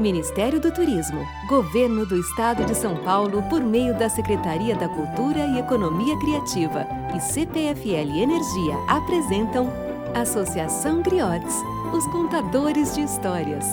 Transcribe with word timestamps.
Ministério 0.00 0.58
do 0.58 0.72
Turismo, 0.72 1.26
Governo 1.46 2.06
do 2.06 2.18
Estado 2.18 2.64
de 2.64 2.74
São 2.74 2.96
Paulo, 3.04 3.42
por 3.50 3.62
meio 3.62 3.92
da 3.98 4.08
Secretaria 4.08 4.74
da 4.74 4.88
Cultura 4.88 5.40
e 5.46 5.58
Economia 5.58 6.18
Criativa 6.18 6.86
e 7.14 7.20
CPFL 7.20 8.18
Energia 8.18 8.74
apresentam 8.88 9.68
Associação 10.14 11.02
Griotes, 11.02 11.54
os 11.92 12.06
contadores 12.06 12.94
de 12.94 13.02
histórias. 13.02 13.66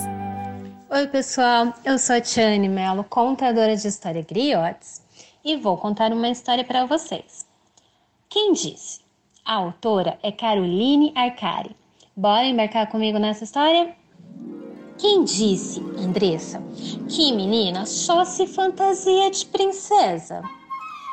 Oi, 0.90 1.06
pessoal, 1.06 1.72
eu 1.82 1.98
sou 1.98 2.16
a 2.16 2.20
Tiane 2.20 2.68
Mello, 2.68 3.04
contadora 3.04 3.74
de 3.74 3.88
história 3.88 4.22
Griotes, 4.22 5.02
e 5.42 5.56
vou 5.56 5.78
contar 5.78 6.12
uma 6.12 6.28
história 6.28 6.62
para 6.62 6.84
vocês. 6.84 7.46
Quem 8.28 8.52
disse? 8.52 9.00
A 9.44 9.54
autora 9.54 10.18
é 10.22 10.30
Caroline 10.30 11.10
Arcari. 11.16 11.74
Bora 12.14 12.44
embarcar 12.44 12.86
comigo 12.90 13.18
nessa 13.18 13.44
história? 13.44 13.96
Quem 14.98 15.22
disse, 15.22 15.80
Andressa, 15.96 16.60
que 17.08 17.32
menina 17.32 17.86
só 17.86 18.24
se 18.24 18.48
fantasia 18.48 19.30
de 19.30 19.46
princesa? 19.46 20.42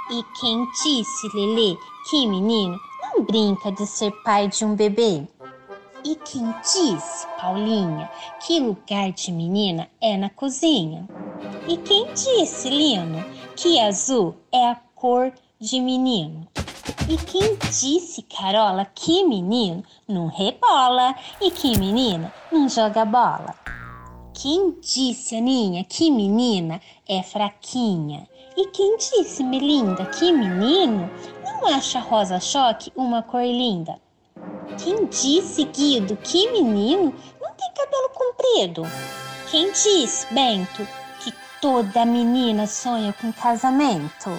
E 0.10 0.24
quem 0.40 0.68
disse, 0.72 1.28
Lelê, 1.36 1.78
que 2.10 2.26
menino 2.26 2.80
não 3.04 3.24
brinca 3.24 3.72
de 3.72 3.86
ser 3.86 4.12
pai 4.24 4.48
de 4.48 4.66
um 4.66 4.76
bebê? 4.76 5.28
E 6.04 6.16
quem 6.16 6.52
disse, 6.62 7.28
Paulinha, 7.40 8.10
que 8.46 8.60
lugar 8.60 9.12
de 9.12 9.32
menina 9.32 9.88
é 10.02 10.18
na 10.18 10.32
cozinha? 10.32 11.08
E 11.68 11.78
quem 11.78 12.08
disse, 12.14 12.70
Lino, 12.70 13.24
que 13.56 13.80
azul 13.80 14.36
é 14.52 14.68
a 14.68 14.76
cor 14.96 15.32
de 15.60 15.80
menino? 15.80 16.48
E 17.08 17.18
quem 17.18 17.56
disse, 17.70 18.24
Carola, 18.24 18.86
que 18.96 19.24
menino 19.24 19.84
não 20.08 20.26
rebola 20.26 21.14
e 21.40 21.52
que 21.52 21.78
menina 21.78 22.34
não 22.52 22.68
joga 22.68 23.06
bola? 23.06 23.54
Quem 24.38 24.76
disse, 24.82 25.38
Aninha, 25.38 25.86
que 25.86 26.12
menina 26.12 26.82
é 27.08 27.24
fraquinha? 27.24 28.28
E 28.58 28.68
quem 28.68 28.98
disse, 28.98 29.42
Melinda, 29.42 30.06
que 30.08 30.30
menino 30.30 31.10
não 31.42 31.68
acha 31.68 32.02
rosa 32.02 32.38
choque 32.42 32.92
uma 32.98 33.24
cor 33.24 33.42
linda? 33.42 33.98
Quem 34.84 35.06
disse, 35.06 35.64
Guido, 35.64 36.18
que 36.18 36.52
menino 36.52 37.16
não 37.42 37.52
tem 37.54 37.72
cabelo 37.74 38.10
comprido? 38.14 38.84
Quem 39.50 39.72
disse, 39.72 40.28
Bento, 40.34 40.86
que 41.22 41.34
toda 41.62 42.06
menina 42.06 42.68
sonha 42.68 43.14
com 43.14 43.32
casamento? 43.32 44.38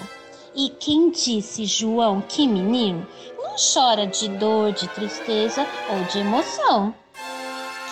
E 0.55 0.69
quem 0.79 1.09
disse, 1.09 1.65
João, 1.65 2.21
que 2.21 2.47
menino 2.47 3.05
não 3.35 3.55
chora 3.55 4.05
de 4.05 4.29
dor, 4.29 4.71
de 4.73 4.87
tristeza 4.89 5.65
ou 5.89 6.03
de 6.03 6.19
emoção? 6.19 6.93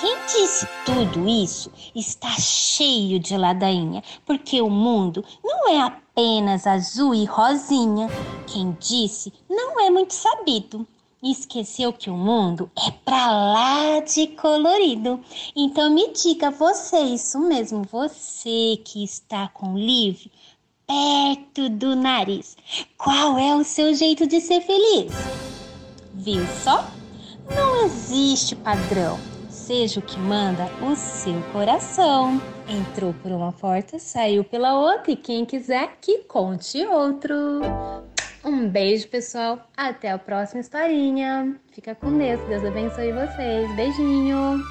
Quem 0.02 0.18
disse 0.26 0.68
tudo 0.86 1.26
isso 1.28 1.72
está 1.96 2.32
cheio 2.32 3.18
de 3.18 3.38
ladainha, 3.38 4.04
porque 4.26 4.62
o 4.62 4.70
mundo 4.70 5.24
não 5.42 5.70
é 5.70 5.82
apenas 5.82 6.68
azul 6.68 7.16
e 7.16 7.24
rosinha. 7.24 8.10
Quem 8.46 8.76
disse 8.78 9.32
não 9.50 9.80
é 9.80 9.90
muito 9.90 10.14
sabido. 10.14 10.86
Esqueceu 11.24 11.94
que 11.94 12.10
o 12.10 12.18
mundo 12.18 12.70
é 12.78 12.92
pra 12.92 13.32
lá 13.32 14.00
de 14.02 14.28
colorido. 14.28 15.22
Então 15.56 15.90
me 15.90 16.12
diga 16.12 16.52
você, 16.52 17.00
isso 17.00 17.40
mesmo, 17.40 17.84
você 17.90 18.78
que 18.84 19.02
está 19.02 19.48
com 19.48 19.76
o 19.76 19.80
livro 19.80 20.30
perto 20.86 21.70
do 21.70 21.96
nariz. 21.96 22.58
Qual 22.98 23.38
é 23.38 23.56
o 23.56 23.64
seu 23.64 23.96
jeito 23.96 24.28
de 24.28 24.42
ser 24.42 24.59
feliz? 24.59 25.14
Viu 26.14 26.46
só? 26.64 26.86
Não 27.50 27.86
existe 27.86 28.56
padrão 28.58 29.34
seja 29.66 30.00
o 30.00 30.04
que 30.04 30.20
manda 30.20 30.70
o 30.82 30.96
seu 30.96 31.42
coração. 31.52 32.40
Entrou 32.70 33.14
por 33.14 33.32
uma 33.32 33.52
porta, 33.52 33.98
saiu 33.98 34.44
pela 34.44 34.80
outra 34.80 35.12
e 35.12 35.16
quem 35.16 35.44
quiser 35.44 35.98
que 36.00 36.20
conte 36.20 36.86
outro. 36.86 37.36
Um 38.44 38.70
beijo, 38.70 39.08
pessoal. 39.08 39.68
Até 39.76 40.12
a 40.12 40.20
próxima 40.20 40.62
historinha. 40.62 41.56
Fica 41.72 41.96
com 41.96 42.16
Deus. 42.16 42.40
Deus 42.48 42.64
abençoe 42.64 43.12
vocês. 43.12 43.75
Beijinho. 43.75 44.62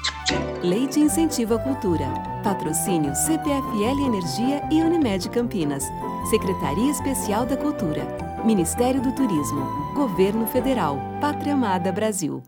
Lei 0.63 0.87
de 0.87 1.01
Incentivo 1.01 1.55
à 1.55 1.59
Cultura. 1.59 2.05
Patrocínio 2.41 3.13
CPFL 3.13 4.05
Energia 4.05 4.61
e 4.71 4.81
Unimed 4.81 5.29
Campinas. 5.29 5.83
Secretaria 6.29 6.89
Especial 6.89 7.45
da 7.45 7.57
Cultura. 7.57 8.07
Ministério 8.45 9.01
do 9.01 9.13
Turismo. 9.13 9.93
Governo 9.93 10.47
Federal. 10.47 10.97
Pátria 11.19 11.53
Amada 11.53 11.91
Brasil. 11.91 12.41